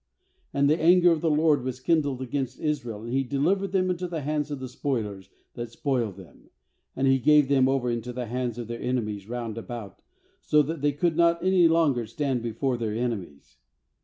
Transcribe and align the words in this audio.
14And 0.55 0.67
the 0.67 0.81
anger 0.81 1.11
of 1.11 1.21
the 1.21 1.29
LORD 1.29 1.61
was 1.63 1.79
kindled 1.79 2.23
against 2.23 2.59
Israel, 2.59 3.03
and 3.03 3.13
He 3.13 3.23
delivered 3.23 3.71
them 3.71 3.91
into 3.91 4.07
the 4.07 4.21
hands 4.21 4.49
of 4.49 4.67
spoilers 4.67 5.29
that 5.53 5.69
spoiled 5.71 6.15
them, 6.17 6.49
and 6.95 7.05
He 7.05 7.19
gave 7.19 7.49
them 7.49 7.69
over 7.69 7.87
into 7.91 8.11
the 8.11 8.25
hands 8.25 8.57
of 8.57 8.67
their 8.67 8.81
enemies 8.81 9.29
round 9.29 9.59
about, 9.59 10.01
so 10.41 10.63
that 10.63 10.81
they 10.81 10.91
could 10.93 11.15
not 11.15 11.43
any 11.43 11.67
longer 11.67 12.07
stand 12.07 12.41
before 12.41 12.77
their 12.77 12.95
enemies. 12.95 13.59